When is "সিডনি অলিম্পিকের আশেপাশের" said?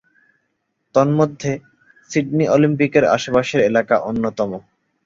2.11-3.61